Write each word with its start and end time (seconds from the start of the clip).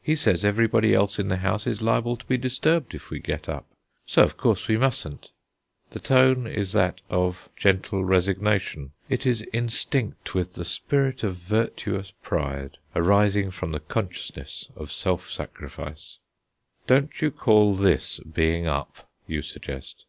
"He 0.00 0.16
says 0.16 0.46
everybody 0.46 0.94
else 0.94 1.18
in 1.18 1.28
the 1.28 1.36
house 1.36 1.66
is 1.66 1.82
liable 1.82 2.16
to 2.16 2.24
be 2.24 2.38
disturbed 2.38 2.94
if 2.94 3.10
we 3.10 3.18
get 3.20 3.50
up. 3.50 3.66
So, 4.06 4.22
of 4.22 4.38
course, 4.38 4.66
we 4.66 4.78
mustn't." 4.78 5.28
The 5.90 5.98
tone 5.98 6.46
is 6.46 6.72
that 6.72 7.02
of 7.10 7.50
gentle 7.54 8.02
resignation. 8.02 8.92
It 9.10 9.26
is 9.26 9.44
instinct 9.52 10.32
with 10.34 10.54
the 10.54 10.64
spirit 10.64 11.22
of 11.22 11.36
virtuous 11.36 12.12
pride, 12.22 12.78
arising 12.96 13.50
from 13.50 13.72
the 13.72 13.80
consciousness 13.80 14.70
of 14.74 14.90
self 14.90 15.30
sacrifice. 15.30 16.16
"Don't 16.86 17.20
you 17.20 17.30
call 17.30 17.74
this 17.74 18.20
being 18.20 18.66
up?" 18.66 19.06
you 19.26 19.42
suggest. 19.42 20.02